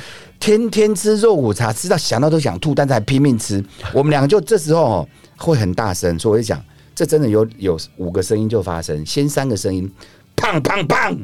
[0.48, 3.62] 天天吃肉骨茶，吃到想到都想吐，但是还拼命吃。
[3.92, 6.64] 我们两个就这时候哦会很大声，所以我就讲，
[6.96, 9.92] 这真的有有五个声音就发生，先三个声音，
[10.38, 11.18] 胖胖胖，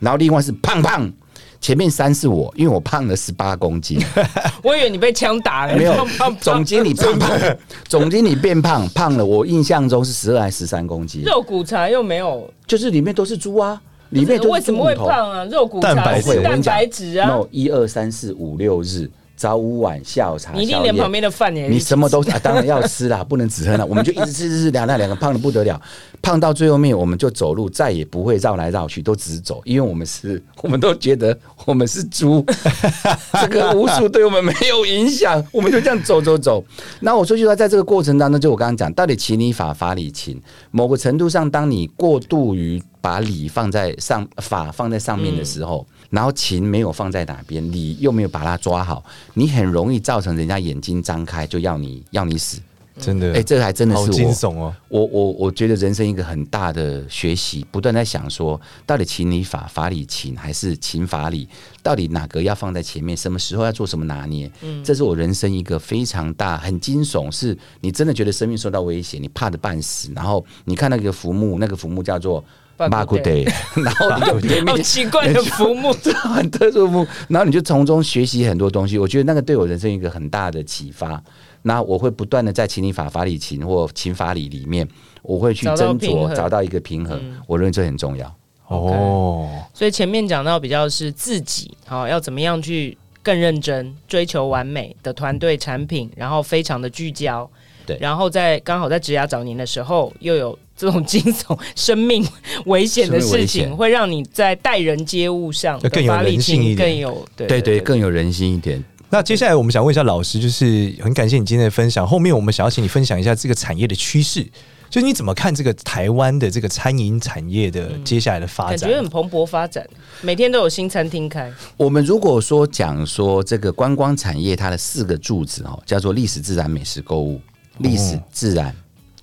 [0.00, 1.12] 然后另外是胖胖。
[1.60, 4.02] 前面三是我，因为我胖了十八公斤，
[4.64, 7.38] 我以为你被枪打了，没有胖胖胖总经理胖胖，
[7.86, 13.78] 总经理变胖胖了，我印象中是十二还是十三公斤，肉骨茶又没有，就是里面都是猪啊，
[14.10, 14.94] 里面都为什么会。
[14.96, 15.44] 胖啊？
[15.44, 23.84] 肉骨茶蛋白质是蛋白质啊，no，一二三四五六日，早午晚下午茶，你连旁边的饭也你什么都啊，当然要吃啦， 不能只喝啦。
[23.84, 25.80] 我们就一直吃吃吃，两那两个胖的不得了，
[26.22, 32.44] 胖到最后面我们就走路，再也不会绕来绕去，都只是走，因为我们是， 我们都觉得我们是猪，
[33.40, 36.64] 这个巫术对我们没有影响，我们就这样走走走。
[37.00, 45.86] 那我说句实话，在这个过程当中，就我刚刚讲，到底情理法法理情，某个程度上，当你过度于把理放在上，法放在上面的时候。
[46.10, 52.60] 然后琴没有放在哪边，你又没有把它抓好，你很容易造成人家眼睛张开就要你要你死。
[52.98, 54.74] 真的，哎、这个还真的是我惊悚哦！
[54.88, 61.46] 我我我觉得人生一个很大的学习，不断在想说，到底情理法法理情还是情法理，
[61.82, 64.50] 到底哪个要放在前面，什么时候要做什么拿捏？
[64.62, 72.42] 嗯，这是我人生一个非常大、很惊悚，是你真的觉得生命受到威胁，你怕的半死，然后你看那个浮木，那个浮木叫做。
[72.76, 73.30] 巴古德，
[73.82, 74.10] 然后
[74.66, 75.92] 好奇怪的浮木，
[76.34, 78.98] 很特殊的木，然后你就从中学习很多东西。
[78.98, 81.22] 我觉得那个对我人生一个很大的启发。
[81.62, 84.86] 那我会不断的在情理法、法理情或情法理里面，
[85.22, 87.20] 我会去斟酌，找到一个平衡。
[87.44, 88.32] 我认为这很重要。
[88.68, 97.50] 哦，所以前面讲到比较是自己，好要怎么样去更认真追求完美的团队产品，然后非常的聚焦。
[97.84, 102.24] 对，然后在刚好在职涯早年的时候，又有这种惊悚、生命
[102.66, 108.84] 危险的事情，会让你在待人接物上更有人性一点，更有对对对更有人性一点。
[109.08, 112.06] 那接下来我们想问一下老师，就是很感谢你今天的分享。
[112.06, 114.44] 后面我们想要请你分享一下这个产业的趋势，
[114.90, 118.80] 就是你怎么看这个台湾的这个餐饮产业的接下来的发展？
[118.80, 119.86] 感觉很蓬勃发展，
[120.22, 121.50] 每天都有新餐厅开。
[121.76, 127.40] 我们如果说讲说这个观光产业，它的四个柱子哦，叫做历史、自然、美食、购物。
[127.78, 128.74] 历史自然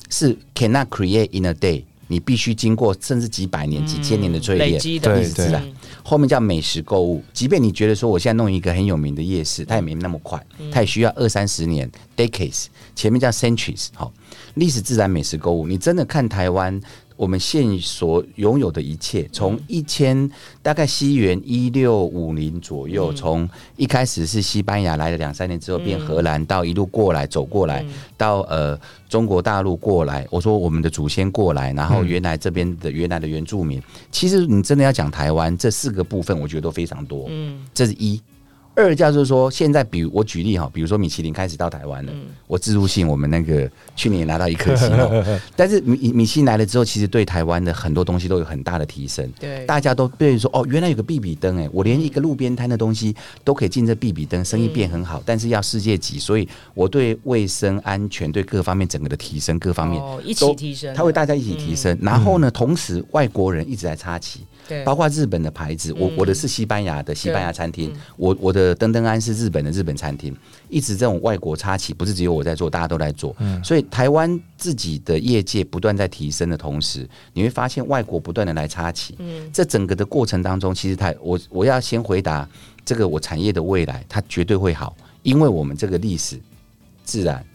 [0.09, 4.73] 是 cannot create in a day，你必须经过甚至几百年、几千年的淬炼。
[4.73, 5.63] 历史自然
[6.03, 12.65] 后面叫美食购物，即便你觉得说我现在弄一个很有名的夜市，它也没那么快，它也需要二三十年 decades。
[12.95, 13.87] 前面叫 centuries。
[13.95, 14.11] 好，
[14.55, 16.79] 历史自然美食购物，你真的看台湾。
[17.15, 20.29] 我们现所拥有的一切，从一千
[20.61, 27.85] 大概西元一六五零左右，从一开始是西班牙来了两三年之后变荷兰，到一路过来走过来，
[28.17, 30.27] 到呃中国大陆过来。
[30.29, 37.27] 我说我们的祖先过来，然后原来这边的原来的原住民，其实你真的要讲台湾这四个部分，我觉得都非常多。
[37.29, 38.21] 嗯，这是一。
[38.75, 45.23] 二就是说，现在比如我举例哈，比如说米其林开始到台湾了，嗯、我自助性我们那个去年也拿到一颗星哦，
[45.55, 49.31] 但是米米其林来了之后，其实对台湾的很多东西都有很大的提升。
[49.39, 61.93] 对，大家都对说哦，原来有个必比登哎，我连一个路边摊的东西都可以进这必比登，生意变很好，嗯、但是要世界级，所以我对卫生安全对各方面整个的提升，各方面哦一起提升，它会大家一起提升。
[61.95, 64.41] 嗯、然后呢，同时外国人一直在插旗。
[64.67, 70.35] 对，包括日本的牌子，我我的是西班牙的西班牙餐厅，我我的登登安是日本的日本餐厅，
[70.69, 73.35] 一直这种外国插旗，不是只有我在做，大家都在做。
[73.63, 79.17] 所以台湾自己的业界不断在提升的同时，你会发现外国不断的来插旗。
[79.51, 82.47] 这整个的过程当中，其实台我我要先回答
[82.85, 86.39] 这个我产业的未来，它绝对会好，因为我们这个历史、
[87.03, 87.45] 自然、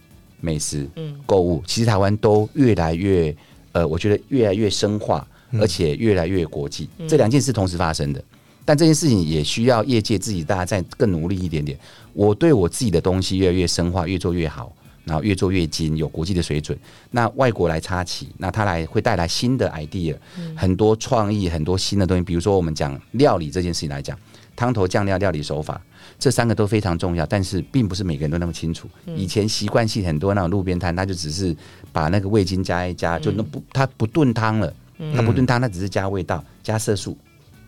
[0.40, 0.88] 美食、
[1.24, 3.34] 购物，其实台湾都越来越。
[3.72, 8.22] 呃，我觉得越来越深化，而且越来越国际，这两件事同时发生的。
[8.64, 11.78] 但这件事情也需要业界自己大家再更努力一点点。
[12.12, 14.70] 我对我自己的东西越来越深化，越做越好，
[15.04, 16.78] 然后越做越精，有国际的水准。
[17.10, 20.14] 那外国来插旗，那他来会带来新的 idea，
[20.54, 22.22] 很多创意，很多新的东西。
[22.22, 24.18] 比如说我们讲料理这件事情来讲，
[24.54, 25.80] 汤头酱料料理手法
[26.18, 28.86] 这三个都非常重要，但是并不是每个人都那么清楚。
[29.16, 31.56] 以前习惯性很多那种路边摊，他就只是
[31.90, 34.70] 把那个味精加一加，就那不他不炖汤了，
[35.14, 37.16] 他不炖汤，它只是加味道、加色素。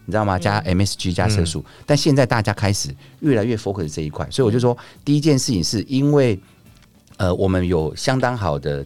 [0.06, 0.36] 你知道吗？
[0.36, 6.40] 加 MSG 加色素，嗯、但现在大家开始越来越 focus 这一块，所以我就说，第一件事情是因为，
[7.16, 8.84] 呃，我们有相当好的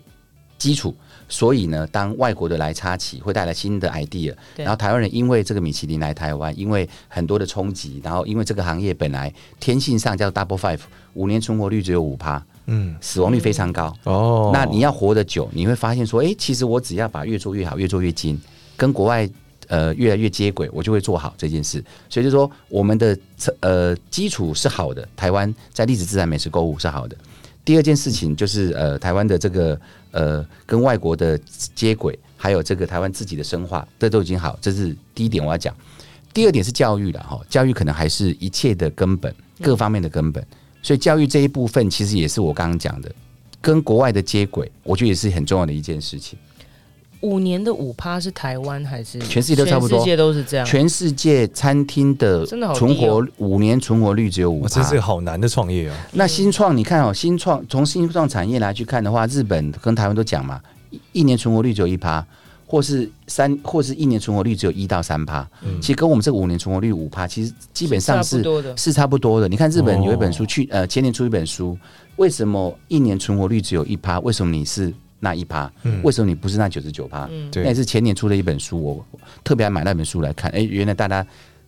[0.59, 0.95] 基础，
[1.27, 4.35] 所以呢，当外国的来插旗，会带来新的 idea。
[4.57, 10.81] 然后台湾人因为这个米其林来台湾，因为很多的冲击，然后因为这个行业本来天性上叫 double five，
[11.15, 13.95] 五年存活率只有五趴，嗯，死亡率非常高。
[14.05, 18.41] 哦，那你要活得久，你会发现说，哎，其实我只要把越做越好，越做越精，
[18.77, 19.29] 跟国外。
[19.69, 21.83] 呃，越来越接轨，我就会做好这件事。
[22.11, 23.19] 所以就说，我们的
[23.61, 27.17] 呃基础是好的，台湾在历史自然美食购物是好的。
[27.65, 31.41] 第二件事情就是呃，台湾的这个呃跟外国的
[31.75, 34.59] 接轨，还有这个台湾自己的深化，这都已经好。
[34.61, 35.75] 这是第一点我要讲。
[36.35, 40.47] 第二点是教育了哈，教育可能还是一切的根本，各方面的根本。
[40.85, 43.11] 所以教育这一部分其实也是我刚刚讲的，
[43.63, 46.39] 跟国外的接轨，我觉得也是很重要的一件事情。
[47.23, 49.97] 五年的五趴是台湾还是全世界都差不多？
[49.97, 50.67] 全世界都是这样。
[50.67, 55.95] 全世界餐厅的存活五年存活率只有五趴，这是个好难的创业哦。
[56.13, 60.61] 那新创你看哦，新创从新创产业来去看的话，日本跟台湾都讲嘛，
[61.13, 62.23] 一年存活率只有一趴，
[62.75, 65.49] 或是三，或是一年存活率只有一到三趴。
[65.81, 68.45] 其实跟我们这个五年存活率五趴，其实基本上是
[68.77, 69.49] 是差不多的。
[69.49, 71.79] 你看日本有一本书，去呃前年出一本书，
[72.17, 74.19] 为什么一年存活率只有一趴？
[74.19, 74.93] 为什么你是？
[75.21, 77.29] 那一趴，为什么你不是那九十九趴？
[77.31, 79.07] 嗯，那也是前年出的一本书，我
[79.45, 80.51] 特别爱买那本书来看。
[80.51, 81.25] 哎、欸，原来大家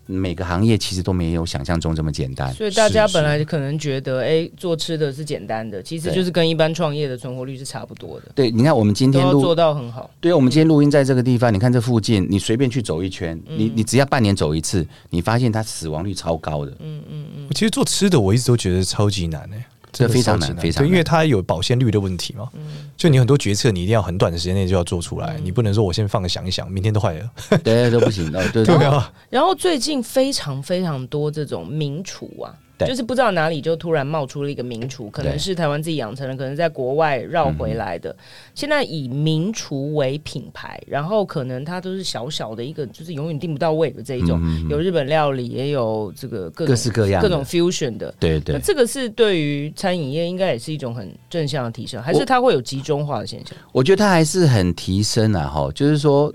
[0.06, 2.52] 每个行业其实都没有想象中这么简单。
[2.54, 8.26] 所以大家本来可能觉得，哎、欸，做吃的是简单的，其实就是跟一般创业的存活率是差不多的。
[8.34, 10.10] 对，你看我们今天录做到很好。
[10.20, 16.72] 对，我们今天录音在这个地方，你看这附近，你随便去走一圈，你你只要半年走一次，你发现它死亡率超高的。
[16.80, 17.48] 嗯嗯嗯。
[17.52, 19.64] 其实做吃的，我一直都觉得超级难哎、欸。
[19.96, 22.48] 这非常难，非常难，对，因为它有保鲜率的问题嘛。
[22.52, 27.30] 嗯，就你很多决策，你一定要很短的时间内就要做出来，嗯、你不能说我先放个想一想，明天都坏了，
[27.64, 29.12] 对，都不行的，对 对啊。
[29.30, 32.54] 然后最近非常非常多这种名厨啊。
[32.84, 38.14] 就是不知道哪里就突然冒出了一个名厨，可能是台湾自己养成的，可能在国外绕回来的。
[38.54, 44.42] 现在以名厨为品牌，然后可能它都是小小的一个，就是永远定不到位的这一种。
[44.68, 48.14] 有日本料理，也有这个各各式各样、各种 fusion 的。
[48.18, 53.56] 对对，那这个是对于餐饮业应该也是一种很正向的提升，还是它会有集中化的现象？
[53.66, 56.32] 我，我觉得它还是很提升啊，哈，就是说。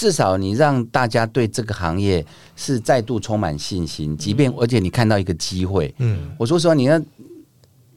[0.00, 2.24] 至少你让大家对这个行业
[2.56, 6.98] 是再度充满信心，即便而且你看到一个机会，嗯，我说实话，你那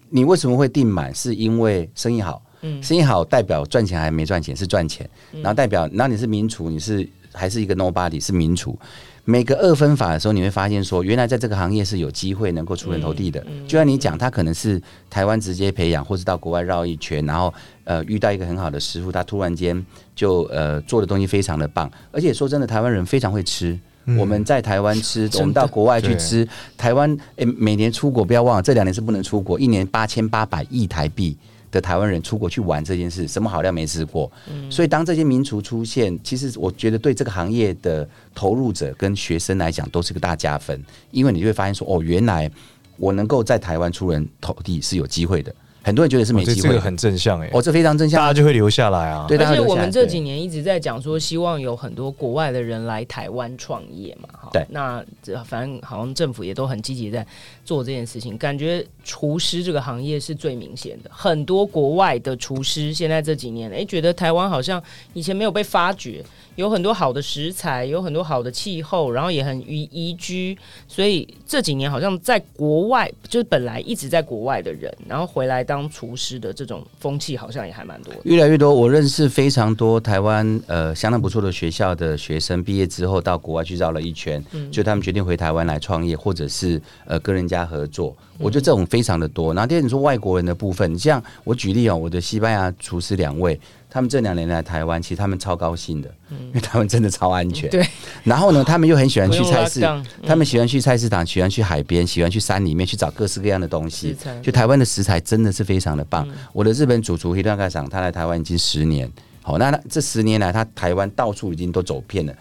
[0.10, 1.16] 你为什么会订满？
[1.16, 8.78] 是因为生意好，嗯，生意好代表赚钱还没赚钱是赚钱，然后代表，然后你是名厨，你是还是一个 nobody 是民厨。
[9.26, 13.42] 每个二分法的时候，你会发现说，原来在这个行业是有机会能够出人头地的。
[13.66, 17.54] 就像你讲，他可能是台湾直接培养，或是到国外绕一圈，然后
[17.86, 21.90] 呃遇到一个很好的师傅，他突然间就呃做的东西非常的棒。
[22.12, 23.80] 而且说真的，台湾人非常会吃。
[24.18, 26.46] 我们在台湾吃，我们到国外去吃，
[26.78, 31.38] 台湾诶每年出国不要忘了，这两年是不能出国，一年八千八百亿台币。
[31.74, 34.32] 的台湾人出国去玩这件事，什么好料没吃过？
[34.48, 42.50] 嗯，所以当这些名厨出现，其实我觉得对这个行业的投入者跟学生来讲都是个大加分，因为你就会发现说，哦，原来
[42.98, 45.54] 我能够在台湾出人头地是有机会的。
[45.84, 49.26] 很多人觉得是没机会，这个很正向哎，哦，这非常正向，大家就会留下来啊。
[49.28, 54.50] 对，而且我们这几年一直在讲说，希望有很多国外的人来台湾创业嘛，哈。
[54.54, 57.26] 对，那这反正好像政府也都很积极在
[57.66, 61.12] 做这件事情，感觉厨师这个行业是最明显的。
[61.14, 64.82] 很多国外的厨师现在这几年，哎，觉得台湾好像
[65.14, 66.24] 以前没有被发掘。
[66.56, 78.20] 有很多好的食材，有很多好的气候，然后也很宜宜居，所以这几年好像在国外，就是本来一直在国外的人，然后回来当厨师的这种风气好像也还蛮多的。
[78.24, 88.16] 越来越多，我认识非常多台湾呃相当不错的学校的学生，毕业之后到国外去绕了一圈，嗯，就他们决定回台湾来创业，或者是呃跟人家合作。
[88.40, 89.54] 我觉得这种非常的多。
[89.54, 93.60] 然后第二，你说外国人的部分，像我举例哦，我的西班牙厨师两位。
[93.94, 97.70] 他们这两年来台湾，其实他们超高兴的，因为他们真的超安全。
[97.70, 97.86] 对。
[98.24, 99.82] 然后呢， 他们又很喜欢去菜市，
[100.26, 104.18] 他们喜欢去菜市场，喜欢去海边，喜欢去山里面去找各式各样的东西。
[104.42, 106.28] 就台湾的食材真的是非常的棒。
[106.54, 109.08] 我的日本主厨黑段盖赏，他来台湾已经十年，
[109.46, 112.34] 好，那这十年来，他台湾到处已经都走遍了，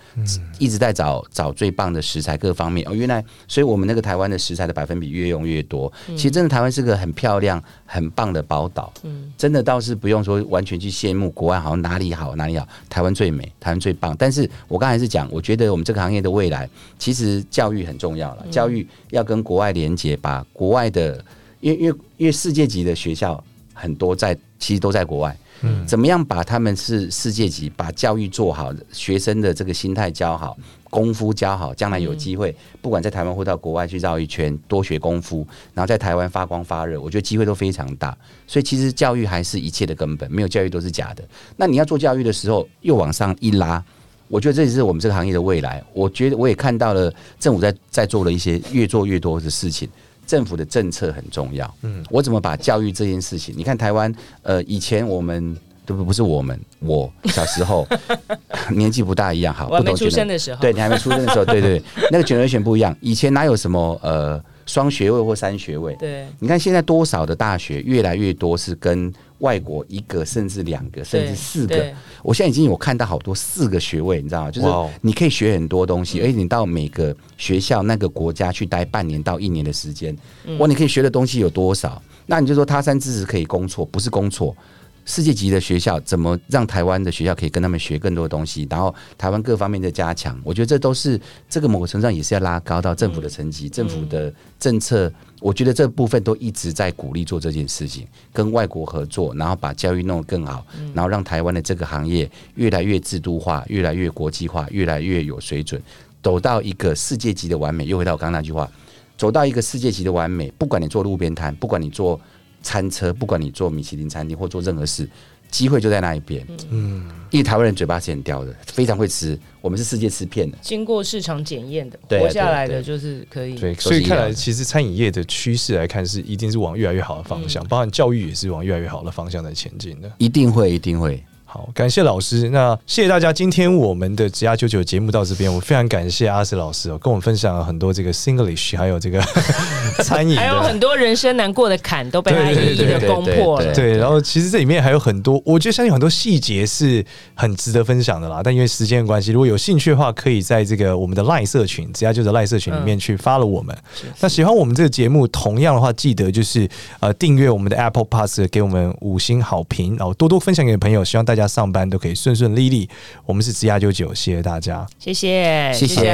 [0.60, 2.94] 一直在找找最棒的食材，各方面哦。
[2.94, 5.92] 原来，所以我们那个台湾的食材的百分比越用越多。
[6.10, 8.92] 其实真的，台湾是个很漂亮、很棒的宝岛。
[9.02, 14.14] 嗯，真的倒是不用说完全去羡慕国外，好像哪里好哪里好，台湾最美，台湾最棒。
[14.16, 18.46] 但是我刚才是讲，我觉得我们这个行业的未来，其实教育很重要了。
[18.48, 21.24] 教育要跟国外连接，把国外的，
[21.58, 23.42] 因为因为因为世界级的学校
[23.74, 25.36] 很多在，其实都在国外。
[25.62, 30.56] 嗯，怎么样把他们是世界级，把教育做好，学生的这个心态教好，
[30.90, 38.16] 功夫教好，将来有机会，不管在台湾或到国外去绕一圈，多学功夫，然后在台湾发光发热，我觉得机会都非常大。
[38.46, 41.22] 所以其实教育还是一切的根本，没有教育都是假的。
[41.56, 43.82] 那你要做教育的时候，又往上一拉，
[44.26, 45.82] 我觉得这也是我们这个行业的未来。
[45.92, 49.88] 我觉得我也看到了政府在在做了一些越做越多的事情。
[50.26, 51.72] 政府的政策很重要。
[51.82, 53.54] 嗯，我怎么把教育这件事情？
[53.56, 54.12] 你看台湾，
[54.42, 57.86] 呃，以前我们都不不是我们，我小时候
[58.70, 62.96] 年纪不大一样，好，我还没出生的时候，对，你还没出生的时候，对对，对，那个 generation 不一样。
[63.00, 65.94] 以前哪有什么呃双学位或三学位？
[65.96, 69.12] 对，你看现在多少的大学越来越多是跟。
[69.42, 71.92] 外国一个甚至两个甚至四个，
[72.22, 74.50] 我现在已经有看到好多四个学位，你知道吗？
[74.52, 74.68] 就是
[75.00, 80.16] 你可以学很多东西，而且你到每个学校那个国家去待半年到一年的时间，
[80.60, 82.00] 哇，你可以学的东西有多少？
[82.26, 84.56] 那你就说他山之石可以攻错，不是攻错。
[85.04, 88.66] 世界级的学校怎么让台湾的学校可以跟他们学更多东西？
[88.70, 105.82] 然后台湾各方面的加强，我觉得这都是这个某个程度上也是要拉高到政府的层级，政府的政策，我觉得这部分都一直在鼓励做这件事情，跟外国合作，然后把教育弄得更好，然后让台湾的这个行业越来越制度化，越来越国际化，越来越有水准，
[106.22, 107.86] 走到一个世界级的完美。
[107.86, 108.70] 又回到我刚刚那句话，
[109.18, 112.20] 走到一个世界级的完美，不管你做路边摊，不管你做。
[112.62, 115.08] 餐车，不管你做米其林餐厅或做任何事，
[115.50, 116.46] 机会就在那一边。
[116.70, 119.38] 嗯，因为台湾人嘴巴是很刁的，非常会吃。
[119.60, 123.54] 我们是世界吃遍的，经过市场检验的，活下来的就是可以。
[123.56, 130.10] 对，所以看来其实餐饮业的趋势来看，是一定是往越来越好的方向，包含教育也是往越来越好的方向在前进的。
[130.18, 131.22] 一定会，一定会。
[131.52, 132.48] 好，感谢老师。
[132.48, 139.20] 那谢谢大家，今天我们的职涯九九节目到这边，我非常感谢阿 Sir 老师哦，跟我们分享了很多这个 Singlish，还有这个
[140.02, 143.74] 餐饮，还有很多人生难过的坎都被他一一的攻破了。
[143.74, 148.40] 对，然后其实这里面还有很多，我觉得相信很多细节是很值得分享的啦。
[148.42, 153.76] 但因为时间的关系，如果有兴趣的话，可以在这个我们的 Line 社群，职涯九九 Line 社群里面去 follow 我们。
[154.04, 156.66] 嗯、那喜欢我们这个节目，同样的话，记得就是
[157.00, 161.04] 呃订阅我们的 Apple Pass，给我们五星好评，然后多多分享给朋友。
[161.04, 162.14] 希望大家上班都可以。
[162.14, 162.88] 顺顺利利，
[163.24, 166.04] 我们是职涯九九，谢谢大家，谢谢，谢谢，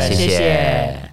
[0.00, 0.14] 谢谢。
[0.14, 1.09] 谢谢。